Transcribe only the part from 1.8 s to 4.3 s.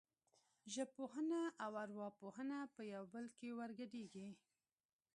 ارواپوهنه په یو بل کې ورګډېږي